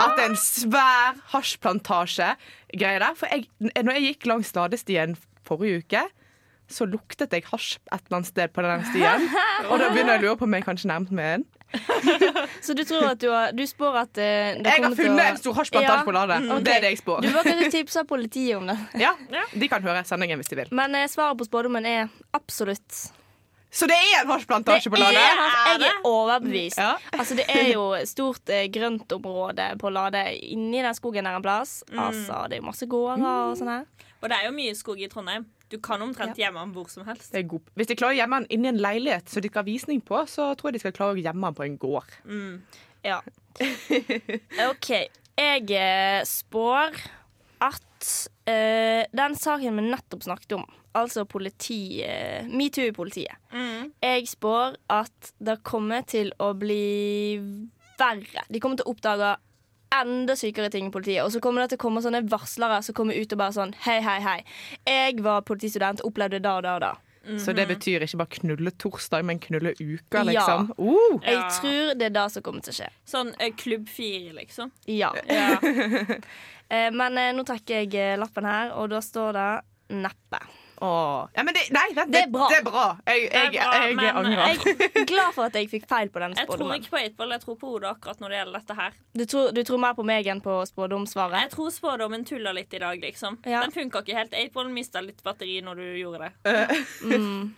[0.08, 3.14] At det er en svær hasjplantasje-greie der.
[3.20, 3.46] For jeg,
[3.84, 6.02] når jeg gikk langs Ladestien forrige uke,
[6.70, 9.24] så luktet jeg hasj et eller annet sted på den stien.
[9.70, 11.46] Og da begynner jeg å lure på om jeg kanskje nærmet meg en.
[12.66, 14.26] Så du tror at du har Du spår at det
[14.66, 16.06] Jeg har funnet å- en stor hasjplantasje Ja.
[16.08, 16.38] på Lade.
[16.50, 16.64] Okay.
[16.66, 17.22] Det er det jeg spår.
[17.22, 18.78] Du bør kanskje tipse politiet om det.
[19.06, 19.12] Ja,
[19.54, 20.72] De kan høre sendingen hvis de vil.
[20.74, 23.12] Men eh, svaret på spådommen er absolutt.
[23.70, 25.20] Så det er en hasjplantasje på Lade?
[25.22, 26.80] jeg er overbevist.
[26.82, 26.96] Ja.
[27.14, 31.84] Altså, det er jo stort eh, grøntområde på Lade inni den skogen der en plass.
[31.92, 32.02] Mm.
[32.08, 33.86] Altså, det er jo masse gårder og sånn her.
[34.20, 35.46] Og det er jo mye skog i Trondheim.
[35.70, 37.30] Du kan omtrent gjemme den hvor som helst.
[37.30, 37.70] Det er god.
[37.78, 40.24] Hvis de klarer å gjemme den inni en leilighet som de skal ha visning på,
[40.26, 42.16] så tror jeg de skal klare å gjemme den på en gård.
[42.26, 42.56] Mm.
[43.06, 43.22] Ja.
[44.72, 44.90] OK.
[45.40, 46.98] Jeg eh, spår
[47.64, 48.12] at
[48.50, 50.66] uh, den saken vi nettopp snakket om,
[50.98, 53.92] altså politi, eh, metoo i politiet Mm.
[54.02, 57.40] Jeg spår at det kommer til å bli
[58.00, 58.44] verre.
[58.50, 59.36] De kommer til å oppdage
[59.96, 61.24] enda sykere ting i politiet.
[61.24, 63.74] Og så kommer det til å komme sånne varslere som kommer ut og bare sånn
[63.86, 64.40] Hei, hei, hei.
[64.86, 66.92] Jeg var politistudent, opplevde da og da og da.
[67.40, 70.24] Så det betyr ikke bare knulle torsdag, men knulle uka, Ja.
[70.24, 70.72] liksom.
[70.80, 71.20] Uh.
[71.26, 72.88] Jeg tror det er det som kommer til å skje.
[73.06, 74.72] Sånn eh, klubb fire, liksom.
[74.88, 75.12] Ja.
[75.28, 75.60] Ja.
[76.70, 79.46] Eh, Men eh, nå trekker jeg lappen her, og da står det
[80.04, 80.38] neppe.
[80.82, 81.28] Åh.
[81.36, 82.48] Ja, men det, nei, det, Det er bra.
[82.50, 82.86] Det er bra.
[83.06, 84.44] Jeg, jeg, Det er bra, jeg, angrer.
[84.48, 86.78] Jeg er glad for at jeg fikk feil på den spådommen.
[86.80, 88.96] Jeg tror ikke på 8-ball, jeg tror på hodet akkurat når det gjelder dette her.
[89.20, 92.80] Du tror, du tror mer på meg enn på Jeg tror spådommen tuller litt i
[92.80, 93.40] dag, liksom.
[93.44, 93.64] Ja.
[93.66, 94.38] Den funka ikke helt.
[94.40, 96.34] 8-ball mista litt batteri når du gjorde det.
[97.00, 97.56] Mm.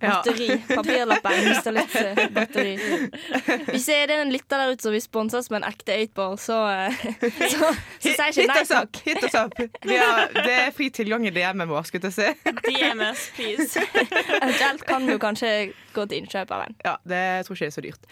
[0.00, 0.20] Ja.
[0.20, 0.56] Batteri.
[0.68, 2.72] Papirlappen mista litt eh, batteri.
[3.70, 6.36] Hvis det er en lytter der ute som vil sponse oss med en ekte 8-ball,
[6.40, 7.70] så, eh, så,
[8.00, 9.00] så sier jeg ikke nei takk.
[9.06, 9.60] Hit oss opp.
[9.86, 12.49] Vi har, det er fri tilgang i DM-en vår, skulle jeg si.
[12.64, 13.82] DMS, please.
[14.42, 16.76] Eventuelt kan du kanskje gå til innkjøp av en.
[16.84, 18.10] Ja, det tror ikke det er så dyrt.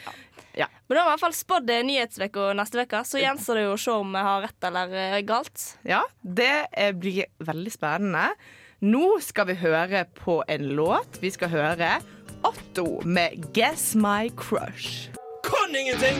[0.58, 0.68] Ja.
[0.88, 3.74] Men da har vi i hvert fall spådd nyhetsuka neste uke, så gjenstår det jo
[3.76, 5.66] å se om vi har rett eller eh, galt.
[5.86, 8.32] Ja, det eh, blir veldig spennende.
[8.82, 11.20] Nå skal vi høre på en låt.
[11.22, 11.98] Vi skal høre
[12.46, 15.17] Otto med 'Guess My Crush'.
[15.48, 16.18] Kan ingenting,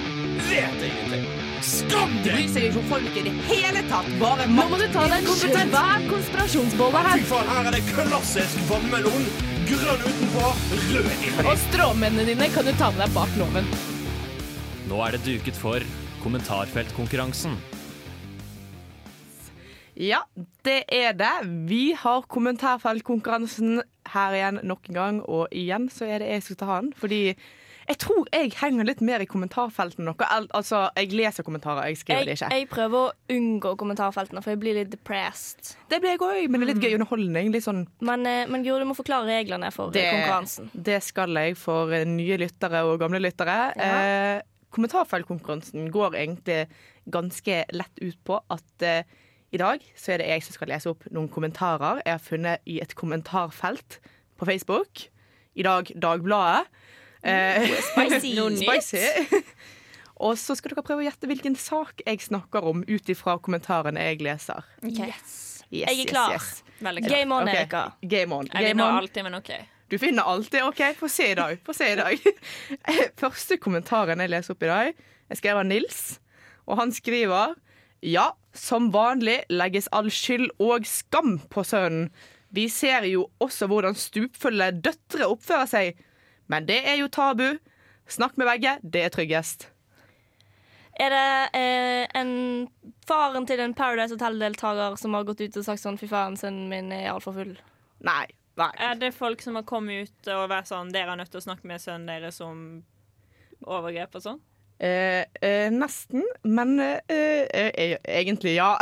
[0.49, 1.27] vet ingenting.
[1.69, 2.33] Skam deg!
[2.33, 4.09] Bryr seg ikke om folk i det hele tatt.
[4.21, 7.25] Bare Nå må du ta deg en svær konspirasjonsbolle Fy her.
[7.33, 9.27] faen, her er det klassisk vannmelon.
[9.69, 10.45] Grønn utenpå,
[10.95, 11.33] rød inni.
[11.45, 13.69] Og stråmennene dine kan du ta med deg bak loven.
[14.89, 15.85] Nå er det duket for
[16.23, 17.59] kommentarfeltkonkurransen.
[19.99, 20.21] Ja,
[20.63, 21.35] det er det.
[21.69, 23.81] Vi har kommentarfeltkonkurransen
[24.13, 26.93] her igjen nok en gang, og igjen så er det jeg som ta den.
[26.97, 27.23] Fordi
[27.89, 30.41] jeg tror jeg henger litt mer i kommentarfeltene enn dere.
[30.55, 32.51] Altså, jeg leser kommentarer, jeg skriver Jeg, det ikke.
[32.59, 35.73] jeg prøver å unngå kommentarfeltene, for jeg blir litt depressed.
[35.91, 37.51] Det blir jeg òg, men det er litt gøy underholdning.
[37.55, 40.69] Litt sånn Men, eh, men Guro, du må forklare reglene for det, konkurransen.
[40.75, 43.57] det skal jeg for eh, nye lyttere og gamle lyttere.
[43.75, 44.43] Eh,
[44.77, 46.67] kommentarfeltkonkurransen går egentlig
[47.09, 49.03] ganske lett ut på at eh,
[49.53, 52.65] i dag så er det jeg som skal lese opp noen kommentarer jeg har funnet
[52.69, 53.99] i et kommentarfelt
[54.39, 55.07] på Facebook.
[55.59, 56.69] I dag Dagbladet.
[57.25, 58.35] Eh, spicy.
[58.63, 59.39] Spicy.
[60.27, 64.03] Og så skal dere prøve å gjette hvilken sak jeg snakker om ut ifra kommentarene
[64.11, 64.67] jeg leser.
[64.83, 65.65] Yes.
[65.71, 66.33] Yes, Jeg er klar.
[66.35, 66.63] yes.
[66.81, 67.13] Veldig klar.
[67.17, 67.83] Game on, Erika.
[67.89, 68.09] Erika.
[68.15, 68.49] Game on.
[68.55, 68.99] Jeg vinner on.
[69.03, 69.51] alltid, men OK.
[69.89, 71.59] Du finner alltid OK, få se i dag.
[71.65, 72.25] Få se i dag.
[73.23, 74.91] Første kommentaren jeg leser opp i dag,
[75.29, 76.01] er skrevet av Nils.
[76.69, 77.55] Og han skriver
[78.05, 82.11] Ja, som vanlig legges all skyld og skam på sønnen.
[82.55, 85.99] Vi ser jo også hvordan stupfulle døtre oppfører seg.
[86.49, 87.59] Men det er jo tabu.
[88.09, 89.69] Snakk med begge, det er tryggest.
[90.99, 92.33] Er det eh, en
[93.07, 96.67] faren til en Paradise Hotel-deltaker som har gått ut og sagt sånn fy faen, sønnen
[96.73, 97.53] min er altfor full?
[98.03, 98.25] Nei.
[98.59, 98.71] nei.
[98.83, 101.47] Er det folk som har kommet ut og vært sånn Dere er nødt til å
[101.47, 102.65] snakke med sønnen deres om
[103.63, 104.43] overgrep og sånn?
[104.81, 108.77] Eh, eh, nesten, men eh, eh, eh, egentlig ja.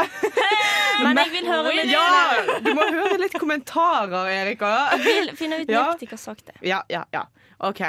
[1.03, 2.59] Men jeg vil høre litt Ja!
[2.65, 4.71] Du må høre litt kommentarer, Erika.
[4.97, 5.87] Jeg vil finne ut Ja.
[5.87, 6.61] nøyaktig hva sak det er.
[6.69, 7.25] Ja, ja, ja.
[7.69, 7.81] OK.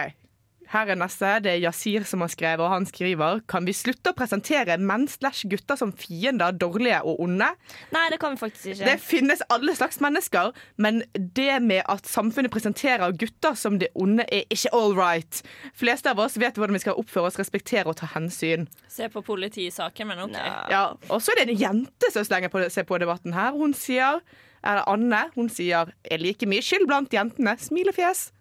[0.73, 1.29] Her er neste.
[1.43, 5.07] Det er Yasir som har skrevet, og han skriver Kan vi slutte å presentere menn
[5.07, 7.49] slash gutter som fiender, dårlige og onde?
[7.95, 8.87] Nei, det kan vi faktisk ikke.
[8.89, 14.25] Det finnes alle slags mennesker, men det med at samfunnet presenterer gutter som det onde,
[14.31, 15.41] er ikke all right.
[15.77, 18.67] Fleste av oss vet hvordan vi skal oppføre oss, respektere og ta hensyn.
[18.91, 20.37] Se på politisaken, men OK.
[20.71, 23.55] Ja, Og så er det en jente som slenger på, seg på debatten her.
[23.55, 24.21] Hun sier
[24.67, 25.29] er det Anne.
[25.35, 27.57] Hun sier 'er like mye skyld blant jentene'.
[27.59, 28.31] Smilefjes.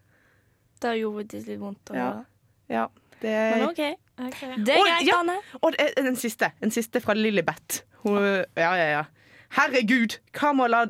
[0.81, 2.11] Det gjorde det litt vondt Ja.
[2.69, 2.89] Ja,
[3.23, 3.77] det Men OK.
[3.77, 5.37] Det er Og- greit, ja, Anne.
[5.63, 6.53] Og den siste.
[6.63, 7.83] En siste fra Lillybeth.
[8.03, 9.05] Hun, ja, ja, ja.
[9.57, 10.81] Herregud, hva med, å la,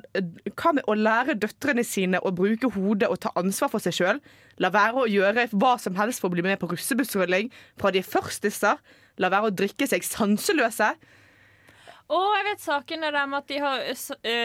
[0.57, 4.21] hva med å lære døtrene sine å bruke hodet og ta ansvar for seg sjøl?
[4.59, 8.01] La være å gjøre hva som helst for å bli med på russebussrulling fra de
[8.03, 8.81] første førstiser.
[9.19, 10.95] La være å drikke seg sanseløse.
[12.07, 14.37] Å, jeg vet saken er der med at de har ø,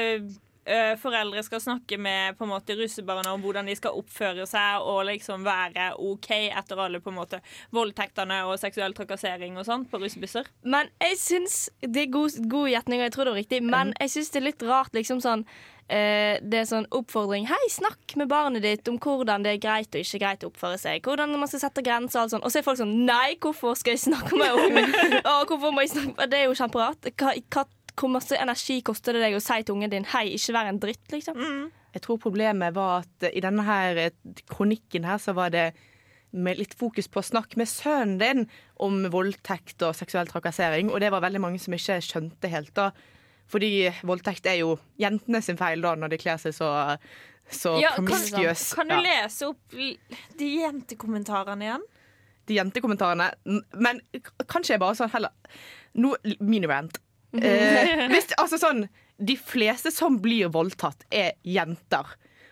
[0.66, 4.86] ø, Foreldre skal snakke med på en måte russebarna om hvordan de skal oppføre seg
[4.86, 7.42] og liksom være OK etter alle på en måte
[7.76, 10.48] voldtektene og seksuell trakassering og sånn på russebusser.
[10.64, 13.94] Men jeg syns Det er god, god gjetning, og jeg tror det var riktig, men
[14.00, 15.46] jeg syns det er litt rart, liksom sånn
[15.92, 17.48] eh, Det er sånn oppfordring.
[17.50, 20.78] Hei, snakk med barnet ditt om hvordan det er greit og ikke greit å oppføre
[20.80, 21.02] seg.
[21.04, 22.46] Hvordan man skal sette grenser og alt sånt.
[22.48, 25.20] Og så er folk sånn Nei, hvorfor skal jeg snakke med ungen?
[25.26, 27.12] Hvorfor må jeg snakke Det er jo kjemperart.
[27.20, 27.66] Hva, hva,
[28.00, 30.82] hvor masse energi koster det deg å si til ungen din Hei, ikke vær en
[30.82, 31.40] dritt, liksom?
[31.92, 34.14] Jeg tror problemet var at i denne her eh,
[34.50, 35.72] kronikken her så var det
[36.32, 38.46] med litt fokus på å snakke med sønnen din
[38.80, 42.92] om voldtekt og seksuell trakassering, og det var veldig mange som ikke skjønte helt da.
[43.52, 46.70] Fordi voldtekt er jo jentene sin feil da, når de kler seg så,
[47.52, 49.76] så Ja, kan, kan du lese opp
[50.40, 51.88] de jentekommentarene igjen?
[52.48, 53.28] De jentekommentarene.
[53.76, 54.00] Men
[54.48, 55.36] kanskje jeg bare sånn heller
[56.00, 56.96] no, Minirant.
[57.38, 58.82] Eh, hvis, altså sånn
[59.22, 62.10] De fleste som blir voldtatt, er jenter.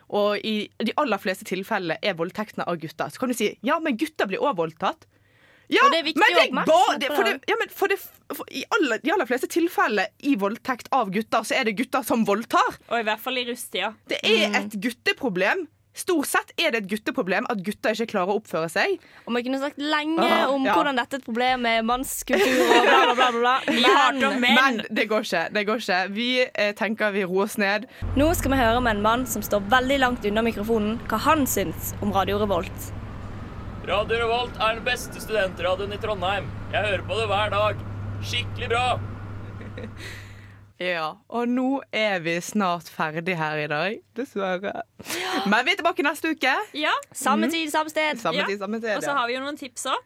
[0.10, 3.10] Og i de aller fleste tilfellene er voldtektene av gutter.
[3.10, 5.08] Så kan du si ja, men gutter blir også voldtatt.
[5.70, 7.34] Ja, Og det er viktig men det bare, det, for det.
[7.38, 8.00] det, ja, men for det,
[8.34, 12.06] for I alle, de aller fleste tilfeller i voldtekt av gutter, så er det gutter
[12.06, 12.80] som voldtar.
[12.90, 13.92] Og i hvert fall i rusttida.
[14.10, 15.68] Det er et gutteproblem.
[16.00, 18.94] Stort sett er det et gutteproblem at gutter ikke klarer å oppføre seg.
[19.26, 20.74] Og vi kunne sagt lenge Ah, om ja.
[20.78, 23.56] hvordan dette er et problem med mannskultur og bla, bla, bla.
[23.68, 24.56] bla, Men, men.
[24.60, 25.42] Men det går ikke.
[25.58, 27.90] det går ikke Vi eh, tenker vi roer oss ned.
[28.16, 31.44] Nå skal vi høre med en mann som står veldig langt unna mikrofonen, hva han
[31.50, 32.90] syns om Radio Revolt.
[33.90, 36.48] Radio Revolt er den beste studentradioen i Trondheim.
[36.72, 37.86] Jeg hører på det hver dag.
[38.24, 38.88] Skikkelig bra.
[40.80, 43.98] Ja, Og nå er vi snart ferdig her i dag.
[44.16, 44.72] Dessverre.
[45.46, 46.54] Men vi er tilbake neste uke.
[46.74, 46.94] Ja.
[47.12, 47.52] Samme Mhm.
[47.52, 48.18] tid, samme sted.
[48.22, 48.46] Samme Ja.
[48.46, 48.96] tid, samme sted.
[48.98, 49.14] Og så Ja.
[49.18, 49.98] har vi jo noen tips òg.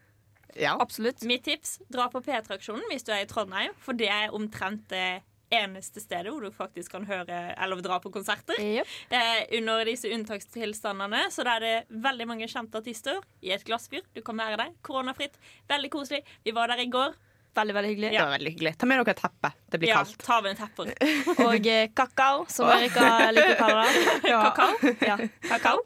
[0.79, 1.23] Absolutt.
[1.23, 5.21] Mitt tips, dra på P3-aksjonen hvis du er i Trondheim, for det er omtrent det
[5.51, 8.55] eneste stedet hvor du faktisk kan høre eller dra på konserter.
[8.59, 11.29] Eh, under disse unntakstilstandene.
[11.29, 14.69] Så da er det veldig mange kjente artister i et glassbyr, Du kan være der.
[14.83, 15.33] Koronafritt.
[15.69, 16.23] Veldig koselig.
[16.43, 17.13] Vi var der i går.
[17.55, 18.11] Veldig, veldig hyggelig.
[18.15, 18.71] Det var veldig hyggelig.
[18.81, 19.49] Ta med dere et teppe.
[19.69, 20.23] Det blir Ja, kaldt.
[20.25, 20.93] ta med en tepper.
[21.47, 24.05] Og eh, kakao, som Erika liker å kalle det.
[24.33, 24.39] Ja.
[24.49, 24.93] Kakao.
[25.05, 25.17] Ja.
[25.49, 25.83] kakao.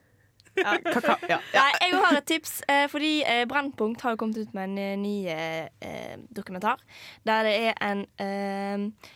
[0.57, 0.77] Ja.
[0.87, 1.17] Kakao.
[1.29, 1.37] Ja.
[1.53, 4.77] Nei, jeg har et tips, eh, fordi eh, Brennpunkt har jo kommet ut med en
[4.81, 6.79] eh, ny eh, eh, dokumentar.
[7.27, 9.13] Der det er en eh,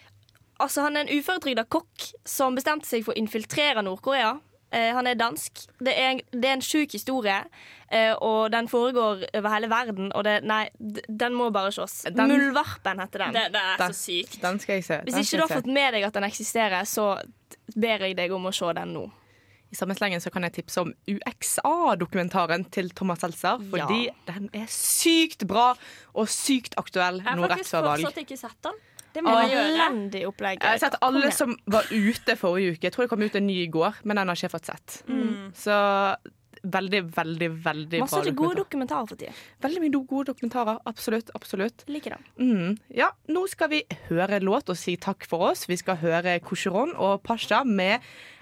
[0.61, 4.35] Altså, han er en uføretrygda kokk som bestemte seg for å infiltrere Nord-Korea.
[4.71, 5.65] Eh, han er dansk.
[5.83, 7.43] Det er, en- det er en sjuk historie,
[7.91, 10.11] eh, og den foregår over hele verden.
[10.15, 12.03] Og det, nei, den må bare ses.
[12.07, 13.33] Den- Muldvarpen heter den.
[13.33, 14.39] Det, det er Den- så sykt.
[14.41, 15.01] Den skal jeg se.
[15.03, 17.21] Hvis ikke du har fått med deg at den eksisterer, så
[17.75, 19.11] ber jeg deg om å se den nå.
[19.71, 23.57] I samme slengen så kan jeg tipse om UXA-dokumentaren til Thomas Seltzer.
[23.71, 24.13] Fordi Ja.
[24.33, 25.75] den er sykt bra
[26.13, 28.01] og sykt aktuell Jeg har nå rett faktisk før valg.
[28.03, 28.73] fortsatt ikke sett den.
[29.13, 29.63] Det må gjøre.
[29.71, 30.61] Elendig opplegg.
[30.61, 32.85] Jeg har sett alle som var ute forrige uke.
[32.87, 34.71] Jeg tror det kom ut en ny i går, men den har ikke jeg fått
[34.71, 35.01] sett.
[35.11, 35.51] Mm.
[35.57, 35.79] Så
[36.63, 39.33] veldig, veldig, veldig Masse bra gode dokumentarer for tida.
[39.63, 40.79] Veldig mye gode dokumentarer.
[40.85, 41.31] Absolutt.
[41.35, 41.83] absolutt.
[41.89, 42.21] Liker det.
[42.43, 42.77] Mm.
[42.95, 45.67] Ja, nå skal vi høre låt og si takk for oss.
[45.69, 48.01] Vi skal høre Kosheron og Pasha med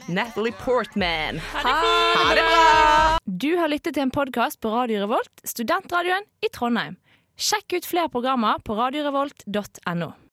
[0.10, 1.40] Natalie Portman.
[1.64, 3.20] Ha det bra!
[3.26, 6.98] Du har lyttet til en podkast på Radio Revolt, studentradioen i Trondheim.
[7.40, 10.12] Sjekk ut flere programmer på radiorevolt.no.